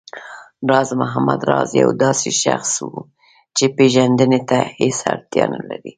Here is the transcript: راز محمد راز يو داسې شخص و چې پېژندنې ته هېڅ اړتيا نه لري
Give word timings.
راز 0.71 0.89
محمد 1.01 1.39
راز 1.49 1.69
يو 1.81 1.89
داسې 2.03 2.29
شخص 2.43 2.73
و 2.87 2.91
چې 3.55 3.65
پېژندنې 3.77 4.39
ته 4.49 4.59
هېڅ 4.77 4.99
اړتيا 5.13 5.45
نه 5.53 5.61
لري 5.69 5.89